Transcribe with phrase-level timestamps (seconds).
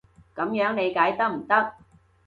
[0.35, 1.73] 噉樣理解得唔得？